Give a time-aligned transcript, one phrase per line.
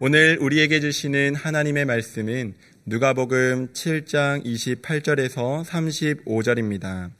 [0.00, 2.54] 오늘 우리에게 주시는 하나님의 말씀은
[2.84, 7.12] 누가복음 7장 28절에서 35절입니다.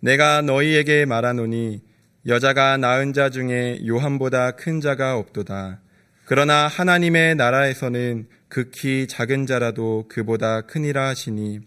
[0.00, 1.80] 내가 너희에게 말하노니
[2.26, 5.80] 여자가 낳은 자 중에 요한보다 큰 자가 없도다.
[6.26, 11.60] 그러나 하나님의 나라에서는 극히 작은 자라도 그보다 크니라 하시니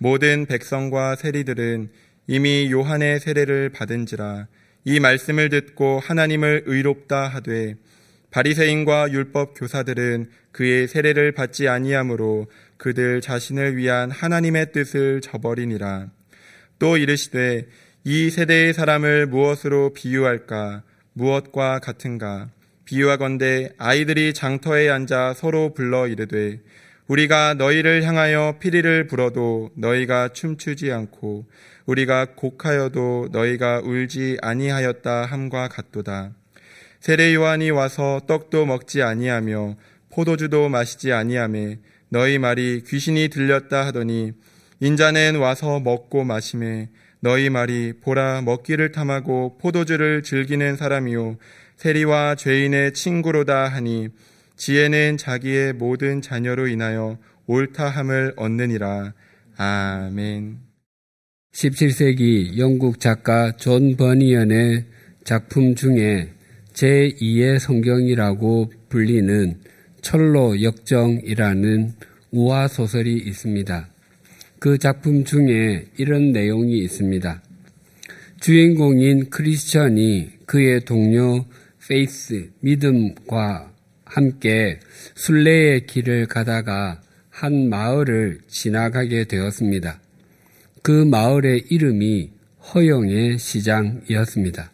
[0.00, 1.88] 모든 백성과 세리들은
[2.26, 4.48] 이미 요한의 세례를 받은지라
[4.84, 7.76] 이 말씀을 듣고 하나님을 의롭다 하되
[8.34, 12.48] 바리새인과 율법 교사들은 그의 세례를 받지 아니하므로
[12.78, 16.08] 그들 자신을 위한 하나님의 뜻을 저버리니라.
[16.80, 17.68] 또 이르시되
[18.02, 20.82] 이 세대의 사람을 무엇으로 비유할까?
[21.12, 22.48] 무엇과 같은가?
[22.86, 26.60] 비유하건대 아이들이 장터에 앉아 서로 불러 이르되
[27.06, 31.46] 우리가 너희를 향하여 피리를 불어도 너희가 춤추지 않고
[31.86, 36.32] 우리가 곡하여도 너희가 울지 아니하였다 함과 같도다.
[37.04, 39.76] 세례 요한이 와서 떡도 먹지 아니하며
[40.08, 41.76] 포도주도 마시지 아니하매
[42.08, 44.32] 너희 말이 귀신이 들렸다 하더니
[44.80, 46.88] 인자는 와서 먹고 마시매
[47.20, 51.36] 너희 말이 보라 먹기를 탐하고 포도주를 즐기는 사람이요
[51.76, 54.08] 세리와 죄인의 친구로다 하니
[54.56, 59.12] 지혜는 자기의 모든 자녀로 인하여 옳다함을 얻느니라
[59.58, 60.56] 아멘.
[61.52, 64.86] 17세기 영국 작가 존 버니언의
[65.24, 66.33] 작품 중에
[66.74, 69.58] 제2의 성경이라고 불리는
[70.02, 71.94] 천로 역정이라는
[72.32, 73.88] 우화 소설이 있습니다.
[74.58, 77.42] 그 작품 중에 이런 내용이 있습니다.
[78.40, 81.46] 주인공인 크리스천이 그의 동료
[81.86, 83.72] 페이스, 믿음과
[84.04, 84.80] 함께
[85.14, 87.00] 순례의 길을 가다가
[87.30, 90.00] 한 마을을 지나가게 되었습니다.
[90.82, 92.30] 그 마을의 이름이
[92.74, 94.73] 허영의 시장이었습니다.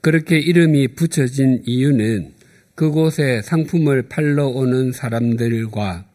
[0.00, 2.32] 그렇게 이름이 붙여진 이유는
[2.74, 6.06] 그곳에 상품을 팔러 오는 사람들과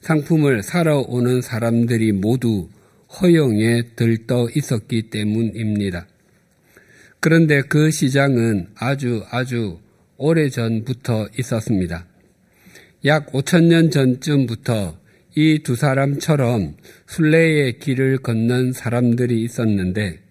[0.00, 2.68] 상품을 사러 오는 사람들이 모두
[3.20, 6.06] 허용에 들떠 있었기 때문입니다.
[7.20, 9.78] 그런데 그 시장은 아주 아주
[10.16, 12.06] 오래 전부터 있었습니다.
[13.04, 14.98] 약 5천년 전쯤부터
[15.38, 16.76] 이 두 사람처럼
[17.06, 20.25] 순례의 길을 걷는 사람들이 있었는데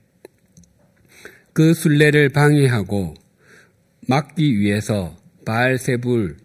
[1.55, 3.13] 그 순례를 방해하고
[4.09, 6.35] 막기 위해서 바알세불,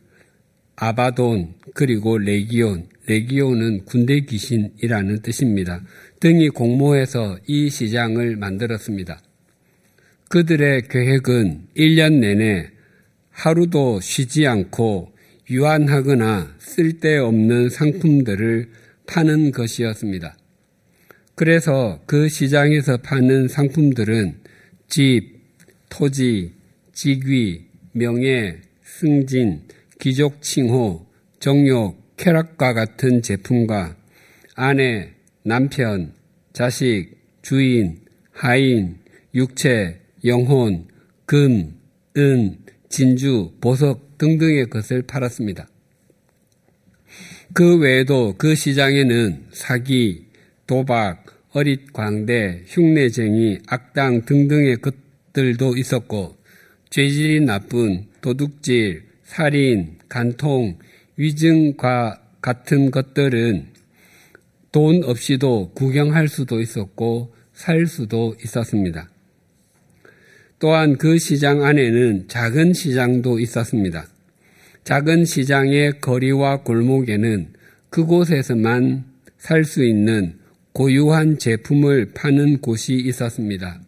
[0.76, 5.82] 아바돈, 그리고 레기온, 레기온은 군대 귀신이라는 뜻입니다.
[6.20, 9.20] 등이 공모해서 이 시장을 만들었습니다.
[10.28, 12.70] 그들의 계획은 1년 내내
[13.30, 15.10] 하루도 쉬지 않고
[15.50, 18.70] 유한하거나 쓸데없는 상품들을
[19.08, 20.36] 파는 것이었습니다.
[21.34, 24.39] 그래서 그 시장에서 파는 상품들은
[24.90, 25.40] 집,
[25.88, 26.52] 토지,
[26.92, 29.62] 직위, 명예, 승진,
[30.00, 31.06] 귀족 칭호,
[31.38, 33.96] 정욕, 쾌락과 같은 제품과
[34.56, 35.12] 아내,
[35.44, 36.12] 남편,
[36.52, 38.00] 자식, 주인,
[38.32, 38.98] 하인,
[39.32, 40.88] 육체, 영혼,
[41.24, 41.78] 금,
[42.16, 42.58] 은,
[42.88, 45.68] 진주, 보석 등등의 것을 팔았습니다.
[47.54, 50.26] 그 외에도 그 시장에는 사기,
[50.66, 56.36] 도박, 어릿 광대, 흉내쟁이, 악당 등등의 것들도 있었고
[56.90, 60.78] 죄질이 나쁜 도둑질, 살인, 간통,
[61.16, 63.66] 위증과 같은 것들은
[64.72, 69.10] 돈 없이도 구경할 수도 있었고 살 수도 있었습니다.
[70.60, 74.06] 또한 그 시장 안에는 작은 시장도 있었습니다.
[74.84, 77.52] 작은 시장의 거리와 골목에는
[77.90, 79.04] 그곳에서만
[79.38, 80.39] 살 수 있는
[80.72, 83.80] 고유한 제품을 파는 곳이 있었습니다.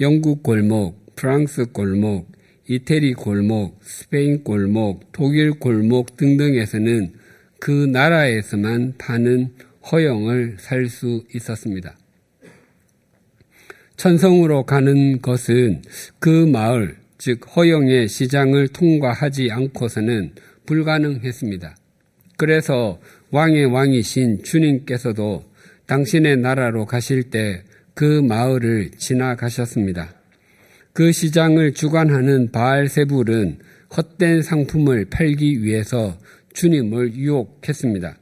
[0.00, 2.30] 영국 골목, 프랑스 골목,
[2.68, 7.12] 이태리 골목, 스페인 골목, 독일 골목 등등에서는
[7.58, 9.54] 그 나라에서만 파는
[9.90, 11.96] 허영을 살 수 있었습니다.
[13.96, 15.82] 천성으로 가는 것은
[16.18, 20.32] 그 마을, 즉 허영의 시장을 통과하지 않고서는
[20.64, 21.76] 불가능했습니다.
[22.36, 22.98] 그래서
[23.30, 25.49] 왕의 왕이신 주님께서도
[25.90, 27.64] 당신의 나라로 가실 때
[28.00, 30.14] 그 마을을 지나가셨습니다.
[30.94, 33.58] 그 시장을 주관하는 바알세불은
[33.94, 36.18] 헛된 상품을 팔기 위해서
[36.54, 38.16] 주님을 유혹했습니다.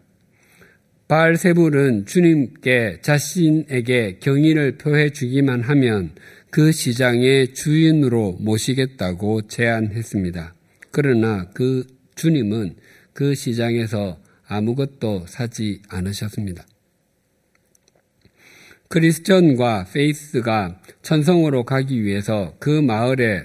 [1.06, 6.10] 바알세불은 주님께 자신에게 경의를 표해 주기만 하면
[6.50, 10.54] 그 시장의 주인으로 모시겠다고 제안했습니다.
[10.90, 11.86] 그러나 그
[12.16, 12.74] 주님은
[13.12, 14.18] 그 시장에서
[14.48, 16.66] 아무것도 사지 않으셨습니다.
[18.88, 23.42] 크리스천과 페이스가 천성으로 가기 위해서 그 마을에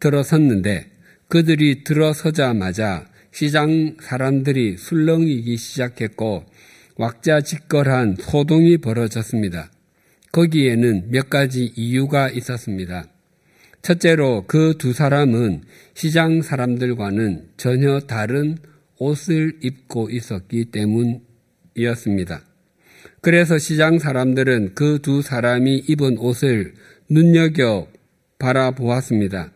[0.00, 0.90] 들어섰는데
[1.28, 6.44] 그들이 들어서자마자 시장 사람들이 술렁이기 시작했고
[6.96, 9.70] 왁자지껄한 소동이 벌어졌습니다.
[10.32, 13.06] 거기에는 몇 가지 이유가 있었습니다.
[13.82, 15.62] 첫째로 그 두 사람은
[15.94, 18.56] 시장 사람들과는 전혀 다른
[18.98, 22.53] 옷을 입고 있었기 때문이었습니다.
[23.24, 26.74] 그래서 시장 사람들은 그 두 사람이 입은 옷을
[27.08, 27.88] 눈여겨
[28.38, 29.50] 바라보았습니다.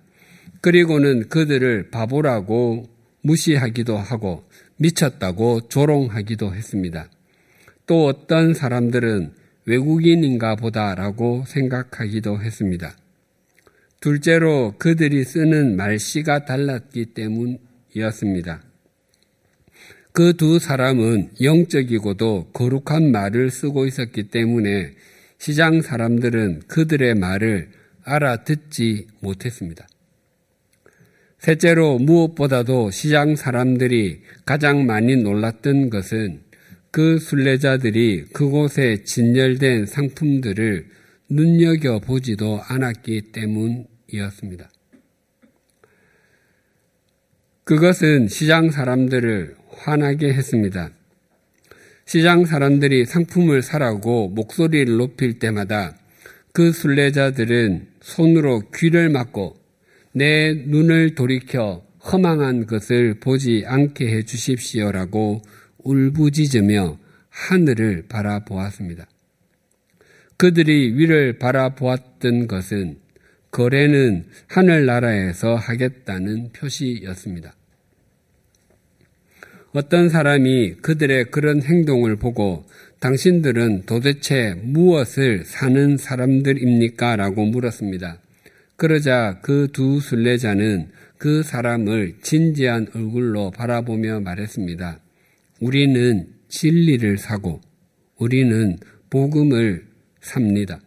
[0.62, 2.88] 그리고는 그들을 바보라고
[3.20, 4.44] 무시하기도 하고
[4.78, 7.10] 미쳤다고 조롱하기도 했습니다.
[7.86, 9.32] 또 어떤 사람들은
[9.66, 12.96] 외국인인가 보다라고 생각하기도 했습니다.
[14.00, 18.62] 둘째로 그들이 쓰는 말씨가 달랐기 때문이었습니다.
[20.18, 24.96] 그 두 사람은 영적이고도 거룩한 말을 쓰고 있었기 때문에
[25.38, 27.68] 시장 사람들은 그들의 말을
[28.02, 29.86] 알아듣지 못했습니다.
[31.38, 36.40] 셋째로 무엇보다도 시장 사람들이 가장 많이 놀랐던 것은
[36.90, 40.88] 그 순례자들이 그곳에 진열된 상품들을
[41.28, 44.68] 눈여겨보지도 않았기 때문이었습니다.
[47.62, 50.90] 그것은 시장 사람들을 화나게 했습니다.
[52.04, 55.96] 시장 사람들이 상품을 사라고 목소리를 높일 때마다
[56.52, 59.56] 그 순례자들은 손으로 귀를 막고
[60.12, 65.42] 내 눈을 돌이켜 허망한 것을 보지 않게 해 주십시오라고
[65.84, 66.98] 울부짖으며
[67.28, 69.06] 하늘을 바라보았습니다.
[70.38, 72.98] 그들이 위를 바라보았던 것은
[73.50, 77.57] 거래는 하늘나라에서 하겠다는 표시였습니다.
[79.72, 82.64] 어떤 사람이 그들의 그런 행동을 보고
[83.00, 87.16] 당신들은 도대체 무엇을 사는 사람들입니까?
[87.16, 88.18] 라고 물었습니다.
[88.76, 90.88] 그러자 그 두 순례자는
[91.18, 95.00] 그 사람을 진지한 얼굴로 바라보며 말했습니다.
[95.60, 97.60] 우리는 진리를 사고
[98.16, 98.78] 우리는
[99.10, 99.84] 복음을
[100.20, 100.80] 삽니다.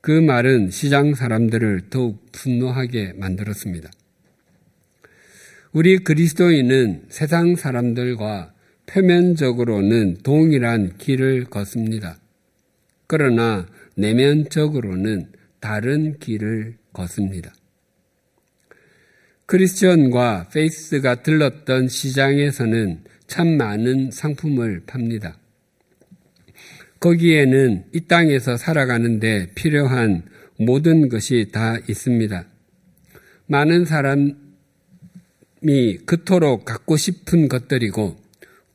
[0.00, 3.90] 그 말은 시장 사람들을 더욱 분노하게 만들었습니다.
[5.72, 8.52] 우리 그리스도인은 세상 사람들과
[8.86, 12.18] 표면적으로는 동일한 길을 걷습니다.
[13.06, 15.28] 그러나 내면적으로는
[15.60, 17.54] 다른 길을 걷습니다.
[19.46, 25.38] 크리스천과 페이스가 들렀던 시장에서는 참 많은 상품을 팝니다.
[26.98, 30.24] 거기에는 이 땅에서 살아가는데 필요한
[30.58, 32.44] 모든 것이 다 있습니다.
[33.46, 34.39] 많은 사람
[35.62, 38.16] 이 그토록 갖고 싶은 것들이고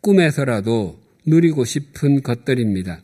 [0.01, 3.01] 꿈에서라도 누리고 싶은 것들입니다.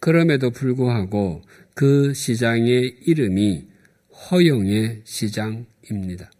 [0.00, 1.42] 그럼에도 불구하고
[1.74, 3.66] 그 시장의 이름이
[4.30, 6.30] 허용의 시장입니다.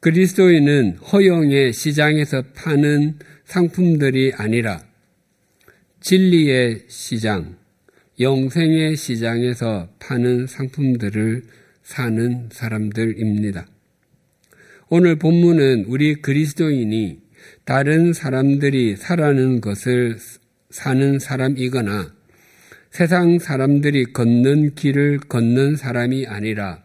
[0.00, 4.84] 그리스도인은 허용의 시장에서 파는 상품들이 아니라
[6.00, 7.56] 진리의 시장,
[8.18, 11.44] 영생의 시장에서 파는 상품들을
[11.82, 13.71] 사는 사람들입니다.
[14.94, 17.18] 오늘 본문은 우리 그리스도인이
[17.64, 20.18] 다른 사람들이 사라는 것을
[20.68, 22.14] 사는 사람이거나
[22.90, 26.82] 세상 사람들이 걷는 길을 걷는 사람이 아니라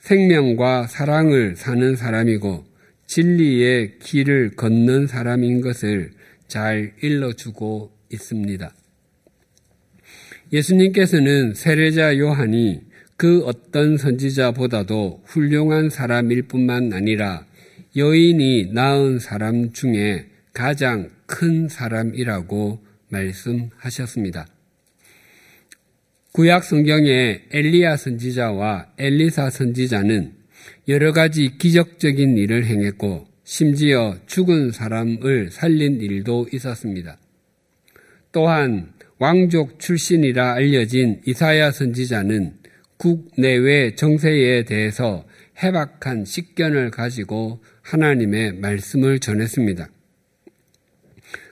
[0.00, 2.64] 생명과 사랑을 사는 사람이고
[3.06, 6.10] 진리의 길을 걷는 사람인 것을
[6.48, 8.74] 잘 일러주고 있습니다.
[10.52, 12.87] 예수님께서는 세례자 요한이
[13.18, 17.44] 그 어떤 선지자보다도 훌륭한 사람일 뿐만 아니라
[17.96, 24.46] 여인이 낳은 사람 중에 가장 큰 사람이라고 말씀하셨습니다.
[26.30, 30.34] 구약 성경의 엘리야 선지자와 엘리사 선지자는
[30.86, 37.18] 여러 가지 기적적인 일을 행했고 심지어 죽은 사람을 살린 일도 있었습니다.
[38.30, 42.57] 또한 왕족 출신이라 알려진 이사야 선지자는
[42.98, 45.24] 국내외 정세에 대해서
[45.62, 49.88] 해박한 식견을 가지고 하나님의 말씀을 전했습니다.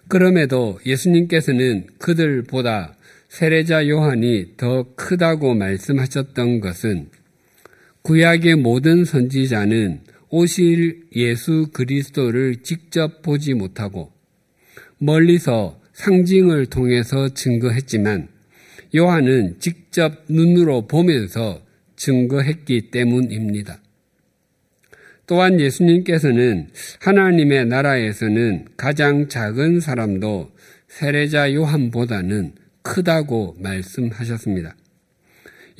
[0.08, 2.96] 그럼에도 예수님께서는 그들보다
[3.28, 7.08] 세례자 요한이 더 크다고 말씀하셨던 것은
[8.02, 14.12] 구약의 모든 선지자는 오실 예수 그리스도를 직접 보지 못하고
[14.98, 18.28] 멀리서 상징을 통해서 증거했지만
[18.94, 21.62] 요한은 직접 눈으로 보면서
[21.96, 23.80] 증거했기 때문입니다.
[25.26, 26.68] 또한 예수님께서는
[27.00, 30.52] 하나님의 나라에서는 가장 작은 사람도
[30.88, 32.52] 세례자 요한보다는
[32.82, 34.76] 크다고 말씀하셨습니다.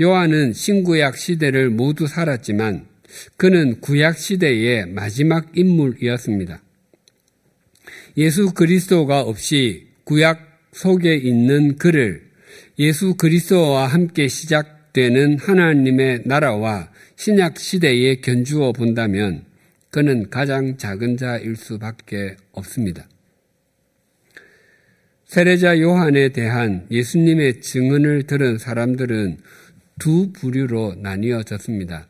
[0.00, 2.86] 요한은 신구약 시대를 모두 살았지만
[3.36, 6.60] 그는 구약 시대의 마지막 인물이었습니다.
[8.18, 10.40] 예수 그리스도가 없이 구약
[10.72, 12.25] 속에 있는 그를
[12.78, 19.44] 예수 그리스도와 함께 시작되는 하나님의 나라와 신약 시대에 견주어 본다면
[19.90, 23.08] 그는 가장 작은 자일 수밖에 없습니다.
[25.24, 29.38] 세례자 요한에 대한 예수님의 증언을 들은 사람들은
[29.98, 32.06] 두 부류로 나뉘어졌습니다.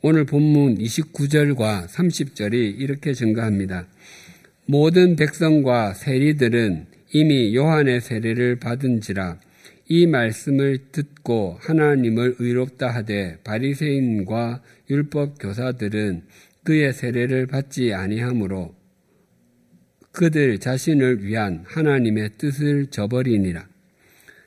[0.00, 3.86] 오늘 본문 29절과 30절이 이렇게 증가합니다.
[4.64, 9.38] 모든 백성과 세리들은 이미 요한의 세례를 받은지라
[9.88, 16.24] 이 말씀을 듣고 하나님을 의롭다 하되 바리새인과 율법 교사들은
[16.64, 18.74] 그의 세례를 받지 아니하므로
[20.10, 23.68] 그들 자신을 위한 하나님의 뜻을 저버리니라.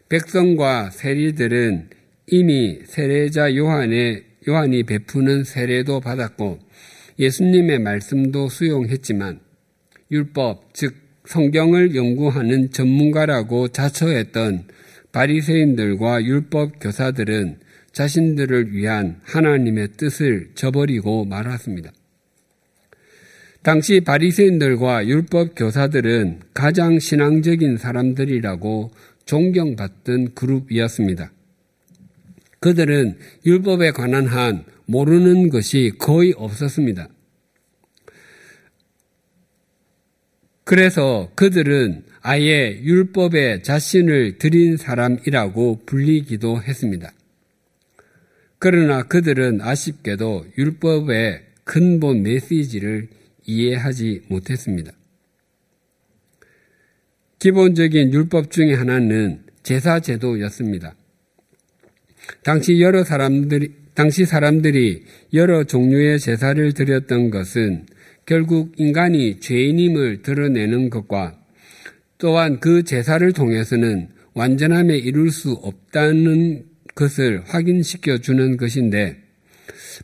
[0.09, 1.89] 백성과 세리들은
[2.27, 6.59] 이미 세례자 요한의 요한이 베푸는 세례도 받았고
[7.19, 9.39] 예수님의 말씀도 수용했지만
[10.11, 14.65] 율법 즉 성경을 연구하는 전문가라고 자처했던
[15.11, 17.57] 바리새인들과 율법 교사들은
[17.91, 21.91] 자신들을 위한 하나님의 뜻을 저버리고 말았습니다.
[23.61, 28.91] 당시 바리새인들과 율법 교사들은 가장 신앙적인 사람들이라고
[29.25, 31.31] 존경받던 그룹이었습니다.
[32.59, 37.09] 그들은 율법에 관한 한 모르는 것이 거의 없었습니다.
[40.69, 47.11] 그래서 그들은 아예 율법에 자신을 드린 사람이라고 불리기도 했습니다.
[48.59, 53.07] 그러나 그들은 아쉽게도 율법의 근본 메시지를
[53.47, 54.91] 이해하지 못했습니다.
[57.39, 60.93] 기본적인 율법 중의 하나는 제사 제도였습니다.
[62.43, 67.87] 당시 여러 사람들이 당시 사람들이 여러 종류의 제사를 드렸던 것은
[68.29, 71.35] 결국 인간이 죄인임을 드러내는 것과
[72.19, 79.17] 또한 그 제사를 통해서는 완전함에 이룰 수 없다는 것을 확인시켜 주는 것인데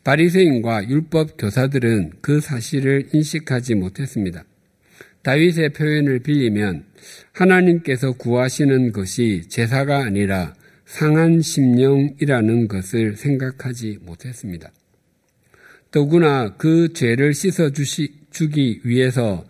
[0.02, 4.44] 바리새인과 율법 교사들은 그 사실을 인식하지 못했습니다.
[5.22, 6.82] 다윗의 표현을 빌리면
[7.30, 14.72] 하나님께서 구하시는 것이 제사가 아니라 상한 심령이라는 것을 생각하지 못했습니다.
[15.96, 17.70] 더구나 그 죄를 씻어
[18.30, 19.46] 주기 위해서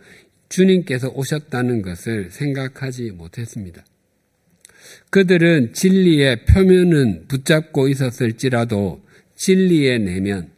[0.48, 3.84] 주님께서 오셨다는 것을 생각하지 못했습니다.
[5.10, 10.52] 그들은 진리의 표면은 붙잡고 있었을지라도 진리의 내면,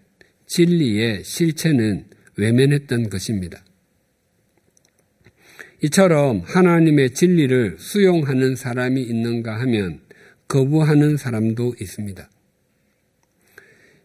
[0.45, 2.04] 진리의 실체는
[2.37, 3.64] 외면했던 것입니다.
[5.83, 10.00] 이처럼 하나님의 진리를 수용하는 사람이 있는가 하면
[10.49, 12.28] 거부하는 사람도 있습니다.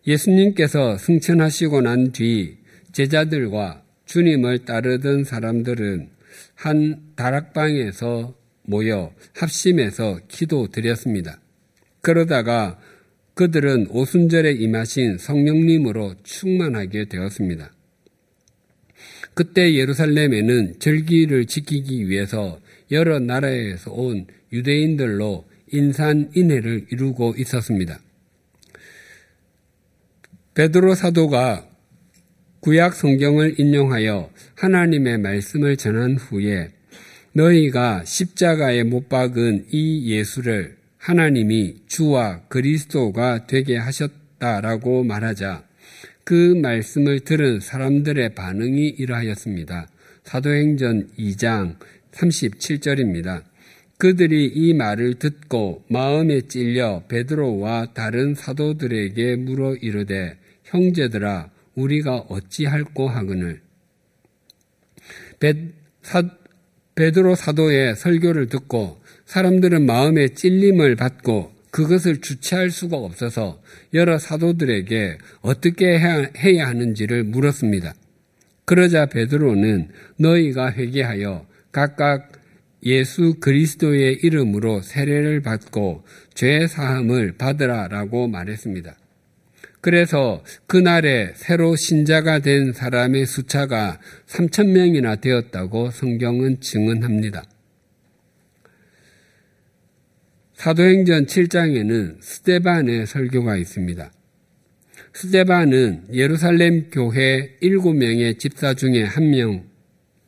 [0.06, 2.58] 예수님께서 승천하시고 난 뒤
[2.92, 6.10] 제자들과 주님을 따르던 사람들은
[6.56, 11.40] 한 다락방에서 모여 합심해서 기도 드렸습니다.
[12.02, 12.80] 그러다가
[13.34, 17.74] 그들은 오순절에 임하신 성령님으로 충만하게 되었습니다.
[19.34, 22.60] 그때 예루살렘에는 절기를 지키기 위해서
[22.92, 28.00] 여러 나라에서 온 유대인들로 인산인해를 이루고 있었습니다.
[30.56, 31.68] 베드로 사도가
[32.60, 36.70] 구약 성경을 인용하여 하나님의 말씀을 전한 후에
[37.34, 45.64] 너희가 십자가에 못 박은 이 예수를 하나님이 주와 그리스도가 되게 하셨다라고 말하자
[46.24, 49.88] 그 말씀을 들은 사람들의 반응이 이러하였습니다.
[50.24, 51.78] 사도행전 2장
[52.12, 53.42] 37절입니다.
[53.98, 60.38] 그들이 이 말을 듣고 마음에 찔려 베드로와 다른 사도들에게 물어 이르되
[60.74, 63.62] 형제들아 우리가 어찌할꼬 하거늘
[66.96, 73.62] 베드로 사도의 설교를 듣고 사람들은 마음에 찔림을 받고 그것을 주체할 수가 없어서
[73.94, 77.94] 여러 사도들에게 어떻게 해야 하는지를 물었습니다.
[78.66, 82.32] 그러자 베드로는 너희가 회개하여 각각
[82.84, 86.04] 예수 그리스도의 이름으로 세례를 받고
[86.34, 88.96] 죄 사함을 받으라라고 말했습니다.
[89.84, 97.44] 그래서 그날에 새로 신자가 된 사람의 숫자가 3천 명이나 되었다고 성경은 증언합니다.
[100.54, 104.10] 사도행전 7장에는 스테반의 설교가 있습니다.
[105.12, 109.32] 스테반은 예루살렘 교회 7명의 집사 중에 한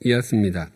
[0.03, 0.69] 명이었습니다.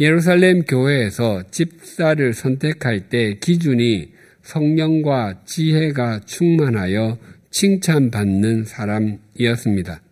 [0.00, 7.18] 예루살렘 교회에서 집사를 선택할 때 기준이 성령과 지혜가 충만하여
[7.56, 10.02] 칭찬받는 사람이었습니다.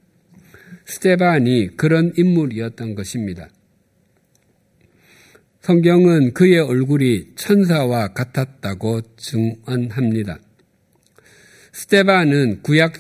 [0.86, 3.50] 스테반이 그런 인물이었던 것입니다.
[5.60, 10.38] 성경은 그의 얼굴이 천사와 같았다고 증언합니다.
[11.72, 12.94] 스테반은 구약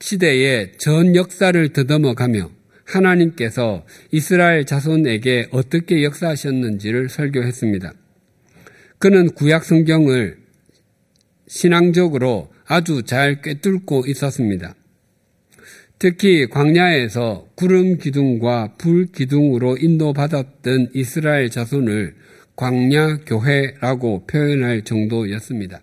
[0.00, 2.50] 시대의 전 역사를 더듬어 가며
[2.84, 7.92] 하나님께서 이스라엘 자손에게 어떻게 역사하셨는지를 설교했습니다.
[8.98, 10.36] 그는 구약 성경을
[11.46, 14.74] 신앙적으로 아주 잘 꿰뚫고 있었습니다.
[15.98, 22.14] 특히 광야에서 구름 기둥과 불 기둥으로 인도받았던 이스라엘 자손을
[22.56, 25.80] 광야 교회라고 표현할 정도였습니다.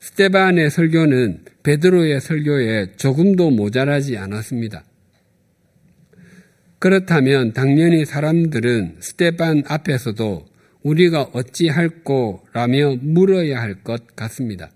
[0.00, 4.84] 스테반의 설교는 베드로의 설교에 조금도 모자라지 않았습니다.
[6.80, 10.46] 그렇다면 당연히 사람들은 스테반 앞에서도
[10.82, 14.70] 우리가 어찌할꼬라며 물어야 할 것 같습니다.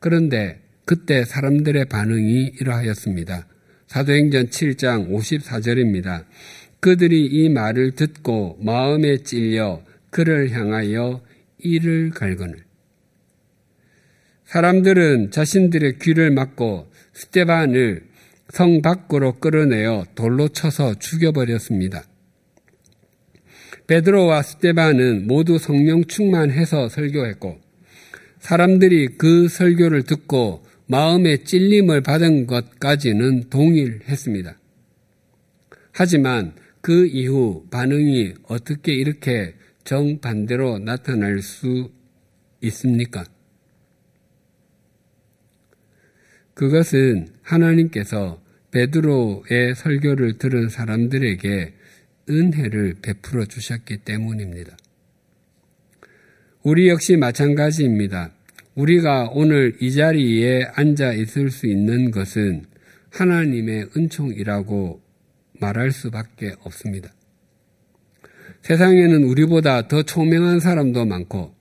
[0.00, 3.46] 그런데 그때 사람들의 반응이 이러하였습니다.
[3.88, 6.24] 사도행전 7장 54절입니다.
[6.80, 11.22] 그들이 이 말을 듣고 마음에 찔려 그를 향하여
[11.58, 12.64] 이를 갈거늘.
[14.44, 18.06] 사람들은 자신들의 귀를 막고 스테반을
[18.50, 22.04] 성 밖으로 끌어내어 돌로 쳐서 죽여버렸습니다.
[23.86, 27.67] 베드로와 스테반은 모두 성령 충만해서 설교했고
[28.48, 34.56] 사람들이 그 설교를 듣고 마음의 찔림을 받은 것까지는 동일했습니다.
[35.92, 41.90] 하지만 그 이후 반응이 어떻게 이렇게 정반대로 나타날 수
[42.62, 43.26] 있습니까?
[46.54, 48.40] 그것은 하나님께서
[48.70, 51.74] 베드로의 설교를 들은 사람들에게
[52.30, 54.74] 은혜를 베풀어 주셨기 때문입니다.
[56.62, 58.37] 우리 역시 마찬가지입니다.
[58.78, 62.64] 우리가 오늘 이 자리에 앉아 있을 수 있는 것은
[63.10, 65.02] 하나님의 은총이라고
[65.58, 67.12] 말할 수밖에 없습니다.
[68.62, 71.56] 세상에는 우리보다 더 총명한 사람도 많고,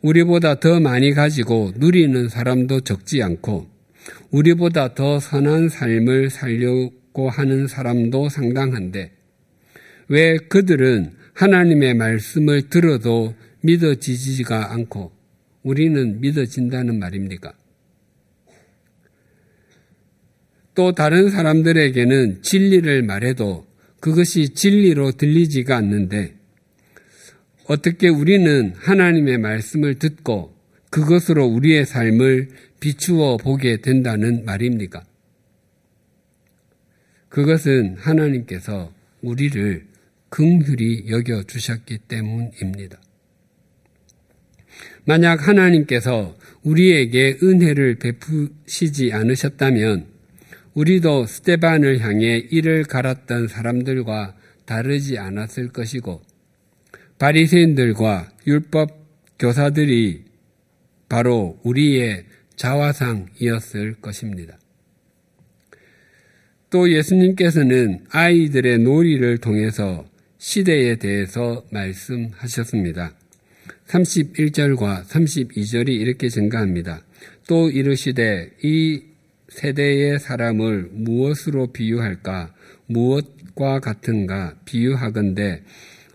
[0.00, 3.66] 우리보다 더 많이 가지고 누리는 사람도 적지 않고,
[4.30, 9.12] 우리보다 더 선한 삶을 살려고 하는 사람도 상당한데,
[10.08, 15.21] 왜 그들은 하나님의 말씀을 들어도 믿어지지가 않고
[15.62, 17.52] 우리는 믿어진다는 말입니까?
[20.74, 23.66] 또 다른 사람들에게는 진리를 말해도
[24.00, 26.34] 그것이 진리로 들리지가 않는데
[27.66, 30.56] 어떻게 우리는 하나님의 말씀을 듣고
[30.90, 32.48] 그것으로 우리의 삶을
[32.80, 35.04] 비추어 보게 된다는 말입니까?
[37.28, 39.86] 그것은 하나님께서 우리를
[40.28, 43.01] 긍휼히 여겨 주셨기 때문입니다.
[45.04, 50.06] 만약 하나님께서 우리에게 은혜를 베푸시지 않으셨다면
[50.74, 56.22] 우리도 스테반을 향해 이를 갈았던 사람들과 다르지 않았을 것이고
[57.18, 59.02] 바리새인들과 율법
[59.38, 60.24] 교사들이
[61.08, 62.24] 바로 우리의
[62.56, 64.58] 자화상이었을 것입니다.
[66.70, 70.06] 또 예수님께서는 아이들의 놀이를 통해서
[70.38, 73.14] 시대에 대해서 말씀하셨습니다.
[73.92, 77.02] 31절과 32절이 이렇게 증가합니다.
[77.46, 79.02] 또 이르시되 이
[79.48, 82.54] 세대의 사람을 무엇으로 비유할까?
[82.86, 84.54] 무엇과 같은가?
[84.64, 85.62] 비유하건대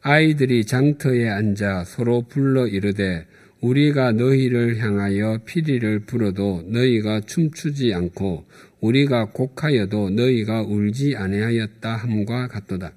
[0.02, 3.28] 아이들이 장터에 앉아 서로 불러 이르되
[3.62, 8.46] 우리가 너희를 향하여 피리를 불어도 너희가 춤추지 않고
[8.80, 12.92] 우리가 곡하여도 너희가 울지 아니하였다 함과 같도다.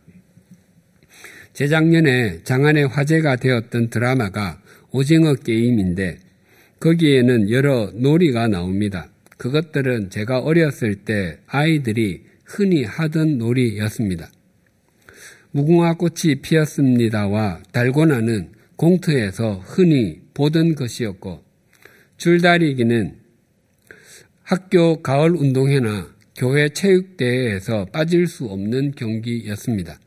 [1.53, 4.61] 재작년에 장안의 화제가 되었던 드라마가
[4.92, 6.18] 오징어 게임인데
[6.81, 9.09] 거기에는 여러 놀이가 나옵니다.
[9.37, 14.31] 그것들은 제가 어렸을 때 아이들이 흔히 하던 놀이였습니다.
[15.53, 21.42] 무궁화 꽃이 피었습니다와 달고나는 공터에서 흔히 보던 것이었고
[22.16, 23.16] 줄다리기는
[24.42, 29.98] 학교 가을 운동회나 교회 체육대회에서 빠질 수 없는 경기였습니다.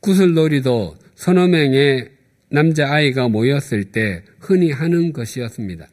[0.00, 2.10] 구슬놀이도 서너 명의
[2.50, 5.88] 남자아이가 모였을 때 흔히 하는 것이었습니다.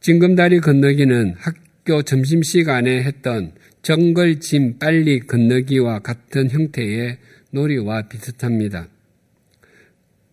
[0.00, 3.52] 징금다리 건너기는 학교 점심시간에 했던
[3.82, 7.18] 정글 짐 빨리 건너기와 같은 형태의
[7.50, 8.88] 놀이와 비슷합니다.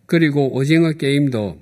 [0.06, 1.60] 그리고 오징어 게임도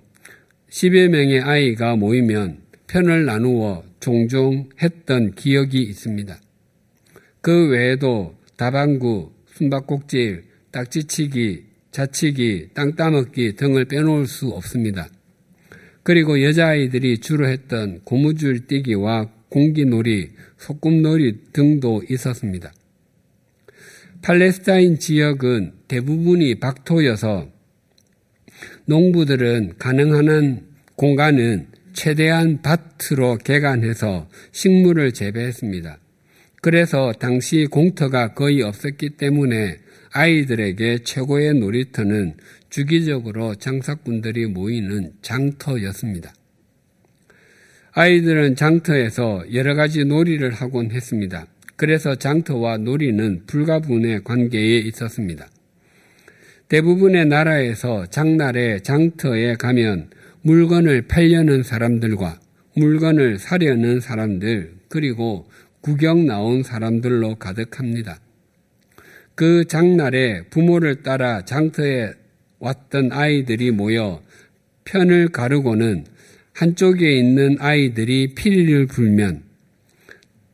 [0.71, 6.39] 10여 명의 아이가 모이면 편을 나누어 종종 했던 기억이 있습니다.
[7.41, 11.66] 그 외에도 다방구, 숨바꼭질, 딱지치기,
[11.97, 15.09] 자치기, 땅 따먹기 등을 빼놓을 수 없습니다.
[16.03, 20.29] 그리고 여자아이들이 주로 했던 고무줄 뛰기와 공기놀이,
[20.59, 22.71] 소꿉놀이 등도 있었습니다.
[24.21, 27.49] 팔레스타인 지역은 대부분이 박토여서
[28.85, 35.99] 농부들은 가능한 한 공간은 최대한 밭으로 개간해서 식물을 재배했습니다.
[36.61, 39.86] 그래서 당시 공터가 거의 없었기 때문에
[40.17, 42.37] 아이들에게 최고의 놀이터는
[42.71, 46.33] 주기적으로 장사꾼들이 모이는 장터였습니다.
[47.93, 51.47] 아이들은 장터에서 여러 가지 놀이를 하곤 했습니다.
[51.77, 55.49] 그래서 장터와 놀이는 불가분의 관계에 있었습니다.
[56.69, 60.09] 대부분의 나라에서 장날에 장터에 가면
[60.41, 62.41] 물건을 팔려는 사람들과
[62.75, 65.47] 물건을 사려는 사람들, 그리고
[65.83, 68.19] 구경 나온 사람들로 가득합니다.
[69.37, 72.11] 그 장날에 부모를 따라 장터에
[72.59, 74.23] 왔던 아이들이 모여
[74.87, 76.07] 편을 가르고는
[76.55, 79.43] 한쪽에 있는 아이들이 피리를 불면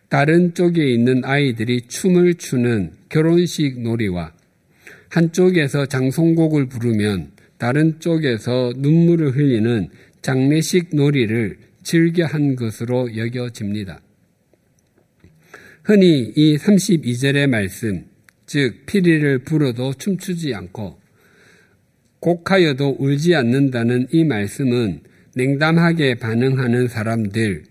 [0.08, 4.32] 다른 쪽에 있는 아이들이 춤을 추는 결혼식 놀이와
[5.10, 9.90] 한쪽에서 장송곡을 부르면 다른 쪽에서 눈물을 흘리는
[10.22, 14.00] 장례식 놀이를 즐겨 한 것으로 여겨집니다.
[15.84, 18.11] 흔히 이 32절의 말씀,
[18.46, 21.00] 즉, 피리를 불어도 춤추지 않고
[22.20, 25.00] 곡하여도 울지 않는다는 이 말씀은
[25.34, 27.64] 냉담하게 반응하는 사람들,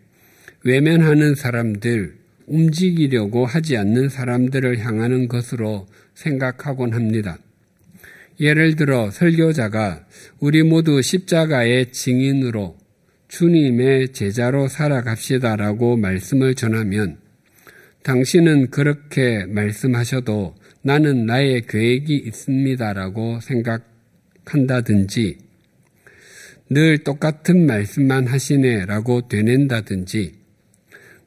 [0.64, 2.16] 외면하는 사람들,
[2.48, 7.38] 움직이려고 하지 않는 사람들을 향하는 것으로 생각하곤 합니다.
[8.40, 10.06] 예를 들어 설교자가
[10.40, 12.78] 우리 모두 십자가의 증인으로
[13.28, 17.18] 주님의 제자로 살아갑시다라고 말씀을 전하면
[18.04, 23.40] 당신은 그렇게 말씀하셔도 나는 나의 계획이 있습니다라고
[24.44, 25.38] 생각한다든지
[26.70, 30.34] 늘 똑같은 말씀만 하시네라고 되낸다든지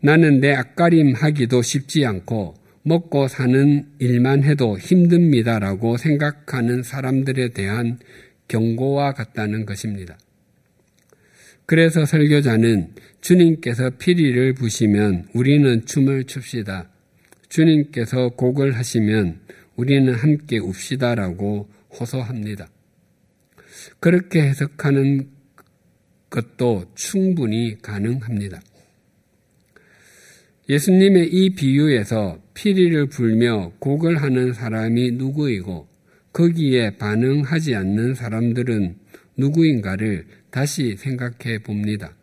[0.01, 7.99] 나는 내 앞가림 하기도 쉽지 않고 먹고 사는 일만 해도 힘듭니다라고 생각하는 사람들에 대한
[8.49, 10.19] 경고와 같다는 것입니다.
[11.67, 16.91] 그래서 설교자는 주님께서 피리를 부시면 우리는 춤을 춥시다.
[17.49, 19.44] 주님께서 곡을 하시면
[19.77, 22.69] 우리는 함께 웁시다라고 호소합니다.
[24.01, 25.29] 그렇게 해석하는
[26.31, 28.61] 것도 충분히 가능합니다.
[30.69, 35.87] 예수님의 이 비유에서 피리를 불며 곡을 하는 사람이 누구이고
[36.33, 38.97] 거기에 반응하지 않는 사람들은
[39.37, 42.15] 누구인가를 다시 생각해 봅니다.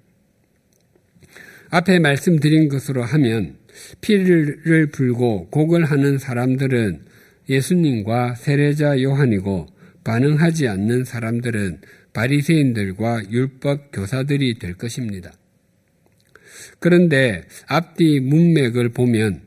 [1.70, 3.56] 앞에 말씀드린 것으로 하면
[4.02, 7.11] 피리를 불고 곡을 하는 사람들은
[7.52, 9.68] 예수님과 세례자 요한이고
[10.04, 11.82] 반응하지 않는 사람들은
[12.14, 15.32] 바리새인들과 율법 교사들이 될 것입니다.
[16.80, 19.42] 그런데 앞뒤 문맥을 보면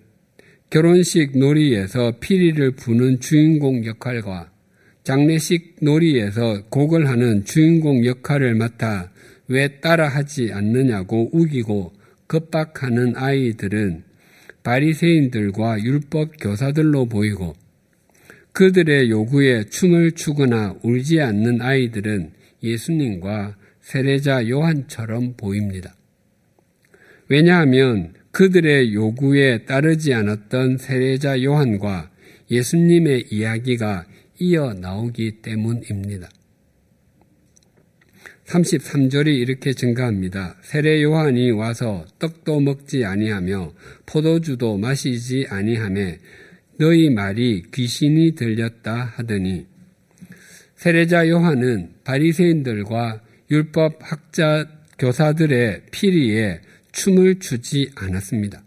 [0.71, 4.51] 결혼식 놀이에서 피리를 부는 주인공 역할과
[5.03, 9.11] 장례식 놀이에서 곡을 하는 주인공 역할을 맡아
[9.49, 11.93] 왜 따라하지 않느냐고 우기고
[12.29, 14.05] 겁박하는 아이들은
[14.63, 17.55] 바리새인들과 율법 교사들로 보이고
[18.55, 22.31] 그들의 요구에 춤을 추거나 울지 않는 아이들은
[22.63, 25.97] 예수님과 세례자 요한처럼 보입니다.
[27.29, 32.13] 왜냐하면 그들의 요구에 따르지 않았던 세례자 요한과
[32.49, 34.07] 예수님의 이야기가
[34.39, 36.29] 이어 나오기 때문입니다.
[38.47, 40.59] 33절이 이렇게 증가합니다.
[40.63, 43.73] 세례 요한이 와서 떡도 먹지 아니하며
[44.07, 46.13] 포도주도 마시지 아니하며
[46.79, 49.67] 너희 말이 귀신이 들렸다 하더니
[50.77, 54.67] 세례자 요한은 바리새인들과 율법 학자
[54.99, 56.61] 교사들의 피리에
[56.93, 58.63] 춤을 추지 않았습니다.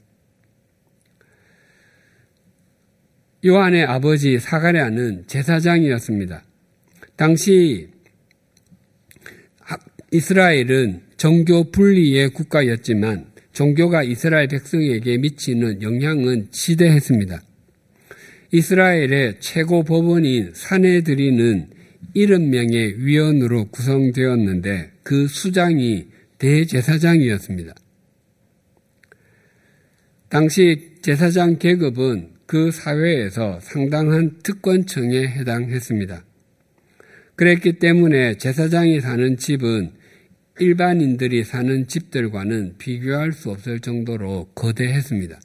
[3.46, 6.43] 요한의 아버지 사가랴는 제사장이었습니다.
[7.15, 7.89] 당시
[10.12, 17.41] 이스라엘은 종교 분리의 국가였지만 종교가 이스라엘 백성에게 미치는 영향은 지대했습니다.
[18.51, 21.69] 이스라엘의 최고 법원인 사내들이는
[22.15, 26.07] 70명의 위원으로 구성되었는데 그 수장이
[26.38, 27.73] 대제사장이었습니다.
[30.29, 36.23] 당시 제사장 계급은 그 사회에서 상당한 특권층에 해당했습니다.
[37.36, 39.91] 그랬기 때문에 제사장이 사는 집은
[40.60, 45.39] 일반인들이 사는 집들과는 비교할 수 없을 정도로 거대했습니다.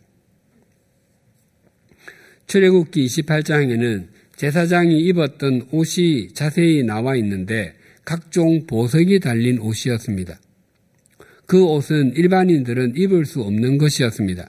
[2.47, 7.75] 출애굽기 28장에는 제사장이 입었던 옷이 자세히 나와 있는데
[8.05, 10.39] 각종 보석이 달린 옷이었습니다.
[11.47, 14.49] 그 옷은 일반인들은 입을 수 없는 것이었습니다.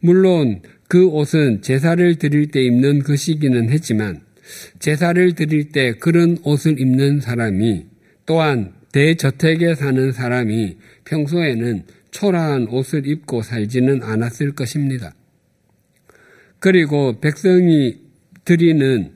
[0.00, 4.20] 물론 그 옷은 제사를 드릴 때 입는 것이기는 했지만
[4.78, 7.86] 제사를 드릴 때 그런 옷을 입는 사람이
[8.26, 15.14] 또한 대저택에 사는 사람이 평소에는 초라한 옷을 입고 살지는 않았을 것입니다.
[16.64, 17.98] 그리고 백성이
[18.46, 19.12] 드리는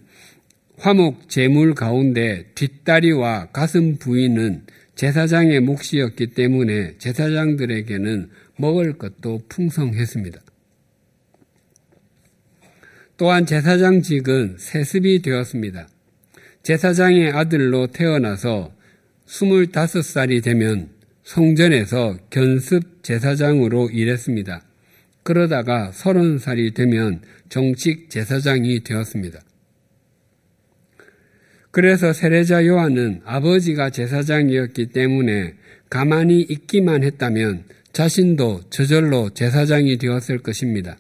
[0.77, 10.39] 화목 제물 가운데 뒷다리와 가슴 부위는 제사장의 몫이었기 때문에 제사장들에게는 먹을 것도 풍성했습니다.
[13.17, 15.89] 또한 제사장직은 세습이 되었습니다.
[16.65, 18.75] 제사장의 아들로 태어나서
[19.27, 20.91] 25살이 되면
[21.25, 24.68] 성전에서 견습 제사장으로 일했습니다.
[25.29, 29.39] 그러다가 30살이 되면 정식 제사장이 되었습니다.
[31.71, 35.57] 그래서 세례자 요한은 아버지가 제사장이었기 때문에
[35.91, 40.97] 가만히 있기만 했다면 자신도 저절로 제사장이 되었을 것입니다.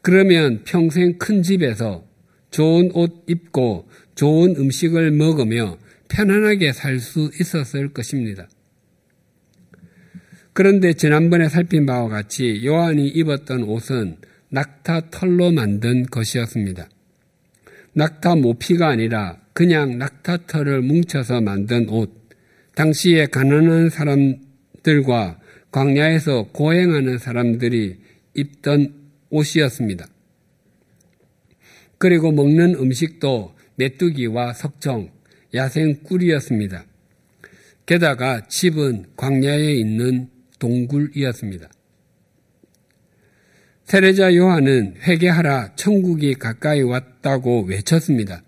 [0.00, 2.06] 그러면 평생 큰 집에서
[2.52, 5.76] 좋은 옷 입고 좋은 음식을 먹으며
[6.08, 8.46] 편안하게 살 수 있었을 것입니다.
[10.54, 14.16] 그런데 지난번에 살핀 바와 같이 요한이 입었던 옷은
[14.50, 16.88] 낙타 털로 만든 것이었습니다.
[17.94, 22.10] 낙타 모피가 아니라 그냥 낙타 털을 뭉쳐서 만든 옷.
[22.74, 25.38] 당시에 가난한 사람들과
[25.70, 27.96] 광야에서 고행하는 사람들이
[28.34, 28.94] 입던
[29.30, 30.06] 옷이었습니다.
[31.98, 35.10] 그리고 먹는 음식도 메뚜기와 석정,
[35.54, 36.84] 야생 꿀이었습니다.
[37.86, 40.28] 게다가 집은 광야에 있는
[40.62, 41.68] 동굴이었습니다.
[43.84, 48.44] 세례자 요한은 회개하라 천국이 가까이 왔다고 외쳤습니다.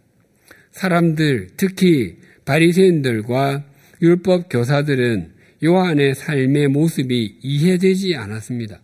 [0.70, 3.64] 사람들 특히 바리새인들과
[4.00, 5.32] 율법 교사들은
[5.64, 8.80] 요한의 삶의 모습이 이해되지 않았습니다.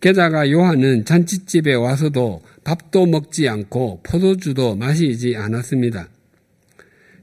[0.00, 6.10] 게다가 요한은 잔치집에 와서도 밥도 먹지 않고 포도주도 마시지 않았습니다.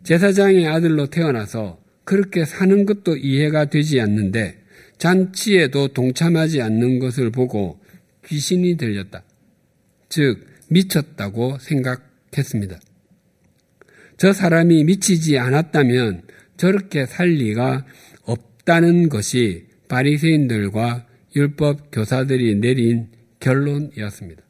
[0.04, 4.62] 제사장의 아들로 태어나서 그렇게 사는 것도 이해가 되지 않는데
[4.98, 7.80] 잔치에도 동참하지 않는 것을 보고
[8.26, 9.24] 귀신이 들렸다.
[10.10, 12.80] 즉, 미쳤다고 생각했습니다.
[14.18, 16.24] 저 사람이 미치지 않았다면
[16.58, 17.86] 저렇게 살 리가
[18.24, 23.10] 없다는 것이 바리새인들과 율법 교사들이 내린
[23.40, 24.44] 결론이었습니다.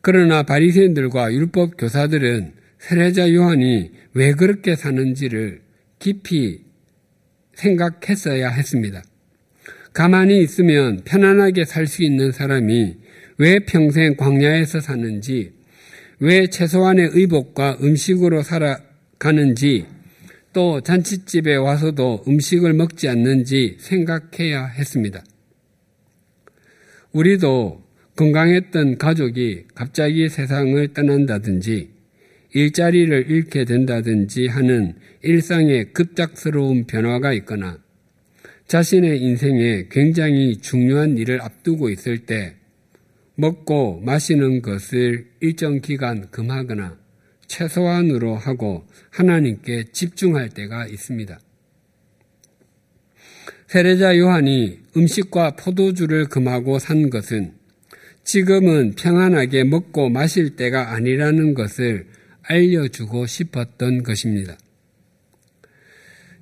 [0.00, 2.54] 그러나 바리새인들과 율법 교사들은
[2.86, 5.62] 세례자 요한이 왜 그렇게 사는지를
[5.98, 6.64] 깊이
[7.54, 9.02] 생각했어야 했습니다.
[9.94, 12.96] 가만히 있으면 편안하게 살 수 있는 사람이
[13.38, 15.52] 왜 평생 광야에서 사는지,
[16.18, 19.86] 왜 최소한의 의복과 음식으로 살아가는지,
[20.52, 25.24] 또 잔치집에 와서도 음식을 먹지 않는지 생각해야 했습니다.
[27.12, 27.82] 우리도
[28.16, 31.93] 건강했던 가족이 갑자기 세상을 떠난다든지
[32.54, 37.78] 일자리를 잃게 된다든지 하는 일상의 급작스러운 변화가 있거나
[38.68, 42.54] 자신의 인생에 굉장히 중요한 일을 앞두고 있을 때
[43.34, 46.96] 먹고 마시는 것을 일정 기간 금하거나
[47.48, 51.38] 최소한으로 하고 하나님께 집중할 때가 있습니다.
[53.66, 57.54] 세례자 요한이 음식과 포도주를 금하고 산 것은
[58.22, 62.06] 지금은 평안하게 먹고 마실 때가 아니라는 것을
[62.46, 64.56] 알려주고 싶었던 것입니다.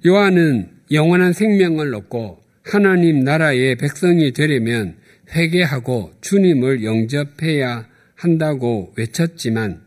[0.04, 4.96] 요한은 영원한 생명을 얻고 하나님 나라의 백성이 되려면
[5.30, 9.82] 회개하고 주님을 영접해야 한다고 외쳤지만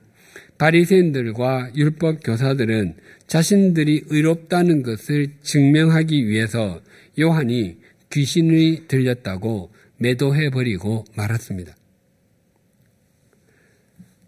[0.57, 2.95] 바리새인들과 율법 교사들은
[3.27, 6.81] 자신들이 의롭다는 것을 증명하기 위해서
[7.19, 7.77] 요한이
[8.11, 11.75] 귀신이 들렸다고 매도해 버리고 말았습니다.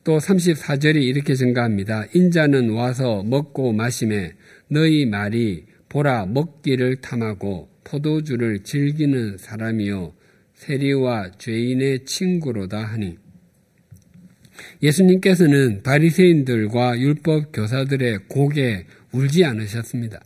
[0.08, 2.06] 또 34절이 이렇게 증가합니다.
[2.14, 4.36] 인자는 와서 먹고 마심에
[4.70, 10.14] 너희 말이 보라 먹기를 탐하고 포도주를 즐기는 사람이요
[10.54, 13.18] 세리와 죄인의 친구로다 하니
[14.82, 20.22] 예수님께서는 바리새인들과 율법 교사들의 고개 울지 않으셨습니다.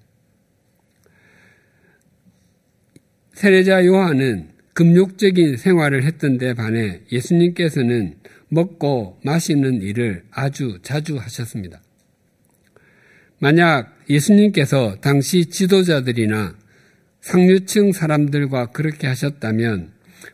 [3.34, 11.82] 세례자 요한은 금욕적인 생활을 했던 데 반해 예수님께서는 먹고 마시는 일을 아주 자주 하셨습니다.
[13.40, 16.56] 만약 예수님께서 당시 지도자들이나
[17.22, 19.92] 상류층 사람들과 그렇게 하셨다면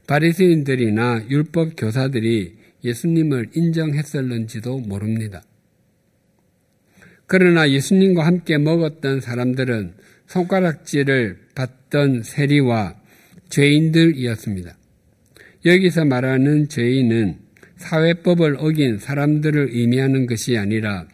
[0.08, 5.43] 바리새인들이나 율법 교사들이 예수님을 인정했을는지도 모릅니다.
[7.27, 9.93] 그러나 예수님과 함께 먹었던 사람들은
[10.27, 12.95] 손가락질을 받던 세리와
[13.49, 14.75] 죄인들이었습니다.
[15.65, 17.46] 여기서 말하는 죄인은
[17.77, 21.07] 사회법을 어긴 사람들을 의미하는 것이 아니라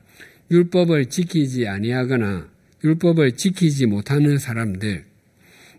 [0.51, 2.49] 율법을 지키지 아니하거나
[2.83, 5.05] 율법을 지키지 못하는 사람들,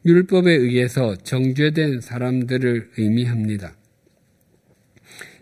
[0.06, 3.74] 율법에 의해서 정죄된 사람들을 의미합니다.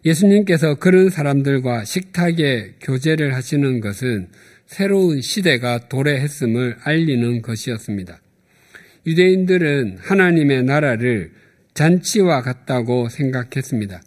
[0.04, 4.28] 예수님께서 그런 사람들과 식탁에 교제를 하시는 것은
[4.66, 8.20] 새로운 시대가 도래했음을 알리는 것이었습니다.
[9.06, 11.32] 유대인들은 하나님의 나라를
[11.74, 14.02] 잔치와 같다고 생각했습니다.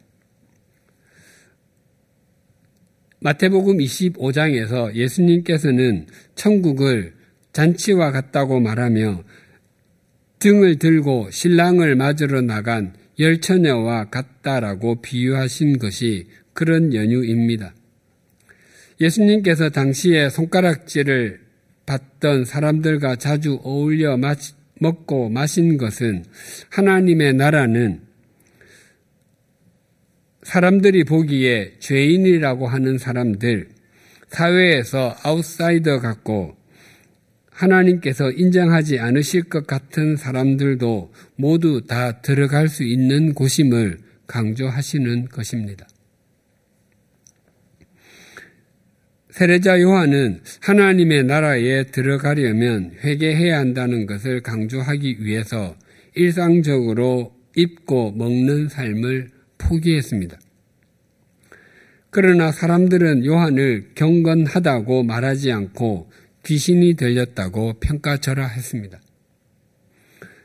[3.25, 7.15] 마태복음 25장에서 예수님께서는 천국을
[7.53, 9.23] 잔치와 같다고 말하며
[10.37, 17.73] 등을 들고 신랑을 맞으러 나간 열처녀와 같다라고 비유하신 것이 그런 연유입니다.
[19.01, 21.39] 예수님께서 당시에 손가락질을
[21.87, 24.19] 받던 사람들과 자주 어울려
[24.79, 26.25] 먹고 마신 것은
[26.69, 28.04] 하나님의 나라는
[30.45, 33.67] 사람들이 보기에 죄인이라고 하는 사람들,
[34.29, 36.55] 사회에서 아웃사이더 같고
[37.49, 45.87] 하나님께서 인정하지 않으실 것 같은 사람들도 모두 다 들어갈 수 있는 곳임을 강조하시는 것입니다.
[49.31, 55.75] 세례자 요한은 하나님의 나라에 들어가려면 회개해야 한다는 것을 강조하기 위해서
[56.13, 59.34] 일상적으로 입고 먹는 삶을
[59.65, 60.39] 포기했습니다.
[62.09, 66.09] 그러나 사람들은 요한을 경건하다고 말하지 않고
[66.45, 69.01] 귀신이 들렸다고 평가절하했습니다.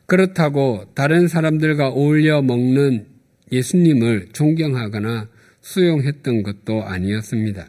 [0.07, 3.07] 그렇다고 다른 사람들과 어울려 먹는
[3.53, 5.29] 예수님을 존경하거나
[5.61, 7.69] 수용했던 것도 아니었습니다.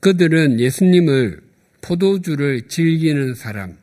[0.00, 1.42] 그들은 예수님을
[1.82, 3.76] 포도주를 즐기는 사람,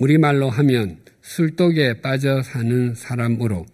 [0.00, 3.66] 우리말로 하면 술독에 빠져 사는 사람으로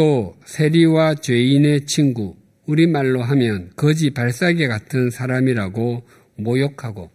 [0.00, 2.34] 또 세리와 죄인의 친구,
[2.64, 6.04] 우리말로 하면 거지 발사계 같은 사람이라고
[6.36, 7.10] 모욕하고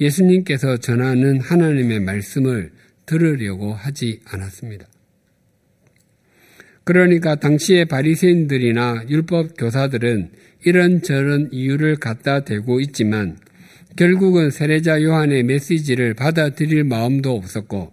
[0.00, 2.72] 예수님께서 전하는 하나님의 말씀을
[3.06, 4.88] 들으려고 하지 않았습니다.
[6.82, 10.30] 그러니까 당시의 바리새인들이나 율법 교사들은
[10.64, 13.38] 이런저런 이유를 갖다 대고 있지만
[13.94, 17.92] 결국은 세례자 요한의 메시지를 받아들일 마음도 없었고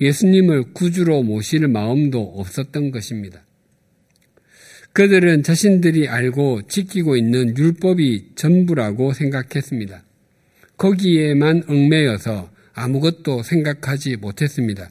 [0.00, 3.44] 예수님을 구주로 모실 마음도 없었던 것입니다.
[4.92, 10.02] 그들은 자신들이 알고 지키고 있는 율법이 전부라고 생각했습니다.
[10.78, 14.90] 거기에만 얽매여서 아무것도 생각하지 못했습니다.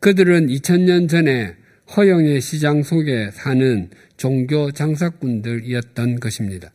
[0.00, 1.54] 그들은 2000년 전에
[1.96, 6.72] 허영의 시장 속에 사는 종교 장사꾼들이었던 것입니다.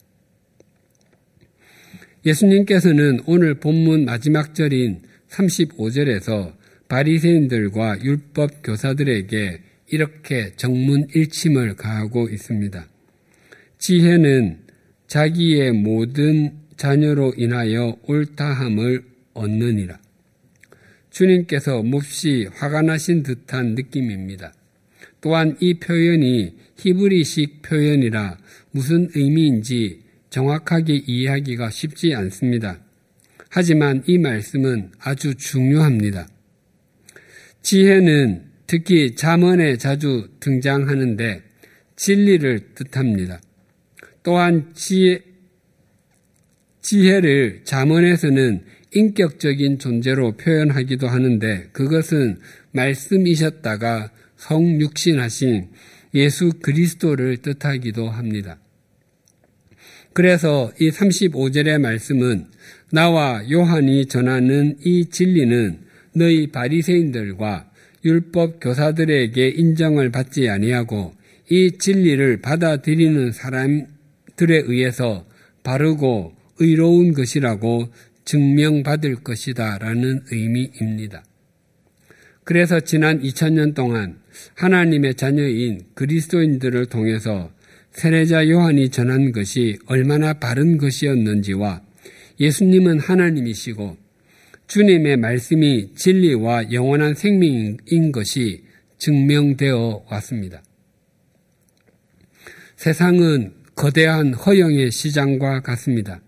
[2.25, 6.53] 예수님께서는 오늘 본문 마지막 절인 35절에서
[6.91, 12.85] 바리새인들과 율법 교사들에게 이렇게 정문일침을 가하고 있습니다.
[13.77, 14.59] 지혜는
[15.07, 19.99] 자기의 모든 자녀로 인하여 옳다함을 얻느니라.
[21.11, 24.53] 주님께서 몹시 화가 나신 듯한 느낌입니다.
[25.21, 28.37] 또한 이 표현이 히브리식 표현이라
[28.71, 32.81] 무슨 의미인지 정확하게 이해하기가 쉽지 않습니다.
[33.49, 36.27] 하지만 이 말씀은 아주 중요합니다.
[37.61, 41.43] 지혜는 특히 잠언에 자주 등장하는데
[41.95, 43.41] 진리를 뜻합니다.
[44.23, 45.21] 또한 지혜,
[46.81, 52.39] 지혜를 잠언에서는 인격적인 존재로 표현하기도 하는데 그것은
[52.71, 55.69] 말씀이셨다가 성육신하신
[56.15, 58.57] 예수 그리스도를 뜻하기도 합니다.
[60.13, 62.47] 그래서 이 35절의 말씀은
[62.91, 65.79] 나와 요한이 전하는 이 진리는
[66.13, 67.69] 너희 바리새인들과
[68.03, 71.13] 율법 교사들에게 인정을 받지 아니하고
[71.49, 75.25] 이 진리를 받아들이는 사람들에 의해서
[75.63, 77.89] 바르고 의로운 것이라고
[78.25, 81.23] 증명받을 것이다 라는 의미입니다.
[82.43, 84.17] 그래서 지난 2000년 동안
[84.55, 87.51] 하나님의 자녀인 그리스도인들을 통해서
[87.91, 91.81] 세례자 요한이 전한 것이 얼마나 바른 것이었는지와
[92.39, 93.97] 예수님은 하나님이시고
[94.71, 98.63] 주님의 말씀이 진리와 영원한 생명인 것이
[98.99, 100.63] 증명되어 왔습니다.
[102.77, 106.21] 세상은 거대한 허영의 시장과 같습니다.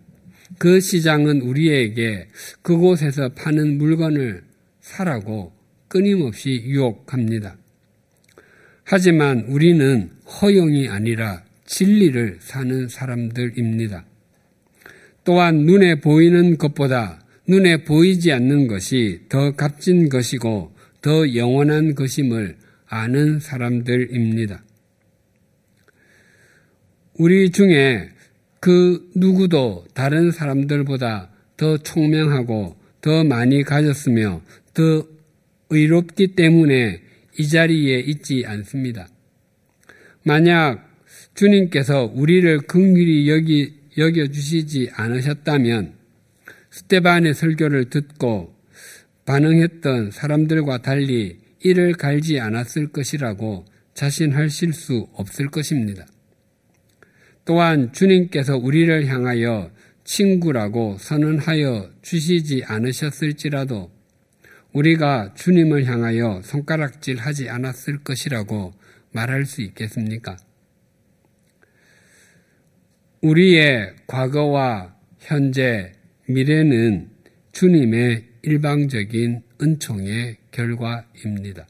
[0.57, 2.27] 그 시장은 우리에게
[2.61, 4.43] 그곳에서 파는 물건을
[4.81, 5.53] 사라고
[5.87, 7.55] 끊임없이 유혹합니다.
[8.83, 14.03] 하지만 우리는 허영이 아니라 진리를 사는 사람들입니다.
[15.23, 23.39] 또한 눈에 보이는 것보다 눈에 보이지 않는 것이 더 값진 것이고 더 영원한 것임을 아는
[23.39, 24.63] 사람들입니다.
[27.15, 28.09] 우리 중에
[28.59, 34.41] 그 누구도 다른 사람들보다 더 총명하고 더 많이 가졌으며
[34.73, 35.05] 더
[35.69, 37.01] 의롭기 때문에
[37.37, 39.07] 이 자리에 있지 않습니다.
[40.23, 40.89] 만약
[41.35, 45.93] 주님께서 우리를 긍휼히 여기, 여겨 주시지 않으셨다면
[46.73, 48.55] 스테반의 설교를 듣고
[49.25, 56.07] 반응했던 사람들과 달리 이를 갈지 않았을 것이라고 자신하실 수 없을 것입니다.
[57.45, 59.71] 또한 주님께서 우리를 향하여
[60.03, 63.91] 친구라고 선언하여 주시지 않으셨을지라도
[64.73, 68.73] 우리가 주님을 향하여 손가락질 하지 않았을 것이라고
[69.11, 70.37] 말할 수 있겠습니까?
[73.21, 75.93] 우리의 과거와 현재,
[76.27, 77.09] 미래는
[77.51, 81.67] 주님의 일방적인 은총의 결과입니다.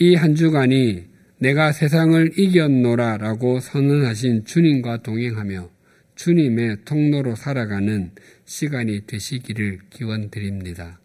[0.00, 1.06] 이 한 주간이
[1.38, 5.70] 내가 세상을 이겼노라 라고 선언하신 주님과 동행하며
[6.14, 8.10] 주님의 통로로 살아가는
[8.46, 10.98] 시간이 되시기를 기원드립니다.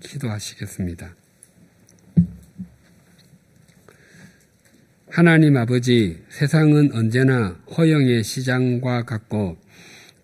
[0.00, 1.16] 기도하시겠습니다.
[5.08, 9.58] 하나님 아버지, 세상은 언제나 허영의 시장과 같고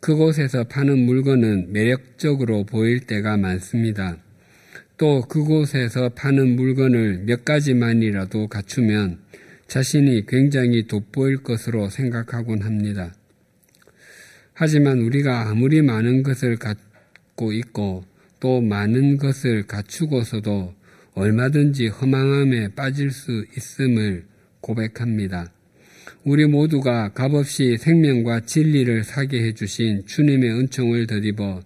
[0.01, 4.19] 그곳에서 파는 물건은 매력적으로 보일 때가 많습니다.
[4.97, 9.19] 또 그곳에서 파는 물건을 몇 가지만이라도 갖추면
[9.67, 13.15] 자신이 굉장히 돋보일 것으로 생각하곤 합니다.
[14.55, 18.05] 하지만 우리가 아무리 많은 것을 갖고 있고
[18.41, 20.75] 또 많은 것을 갖추고서도
[21.15, 24.25] 얼마든지 허망함에 빠질 수 있음을
[24.61, 25.53] 고백합니다.
[26.29, 31.63] 우리 모두가 값없이 생명과 진리를 사게 해주신 주님의 은총을 더입어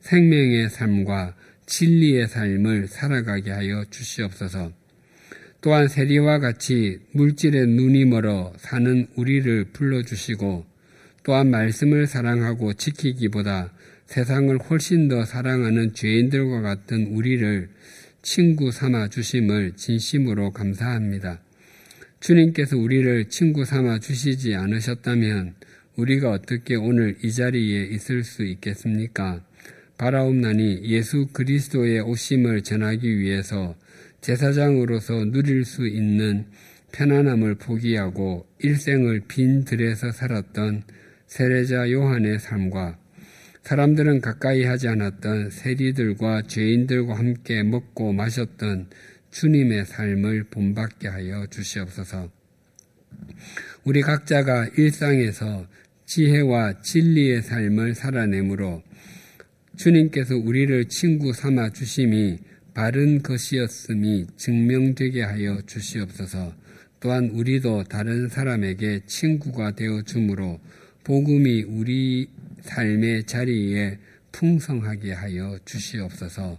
[0.00, 1.34] 생명의 삶과
[1.66, 4.72] 진리의 삶을 살아가게 하여 주시옵소서.
[5.60, 10.64] 또한 세리와 같이 물질에 눈이 멀어 사는 우리를 불러주시고
[11.22, 13.70] 또한 말씀을 사랑하고 지키기보다
[14.06, 17.68] 세상을 훨씬 더 사랑하는 죄인들과 같은 우리를
[18.22, 21.40] 친구 삼아 주심을 진심으로 감사합니다.
[22.26, 25.54] 주님께서 우리를 친구 삼아 주시지 않으셨다면
[25.94, 29.44] 우리가 어떻게 오늘 이 자리에 있을 수 있겠습니까?
[29.96, 33.76] 바라옵나니 예수 그리스도의 오심을 전하기 위해서
[34.22, 36.46] 제사장으로서 누릴 수 있는
[36.90, 40.82] 편안함을 포기하고 일생을 빈 들에서 살았던
[41.28, 42.98] 세례자 요한의 삶과
[43.62, 48.88] 사람들은 가까이 하지 않았던 세리들과 죄인들과 함께 먹고 마셨던
[49.38, 52.30] 주님의 삶을 본받게 하여 주시옵소서.
[53.84, 55.66] 우리 각자가 일상에서
[56.06, 58.82] 지혜와 진리의 삶을 살아내므로
[59.76, 62.38] 주님께서 우리를 친구 삼아 주심이
[62.72, 66.54] 바른 것이었음이 증명되게 하여 주시옵소서.
[66.98, 70.58] 또한 우리도 다른 사람에게 친구가 되어 주므로
[71.04, 72.30] 복음이 우리
[72.62, 73.98] 삶의 자리에
[74.32, 76.58] 풍성하게 하여 주시옵소서.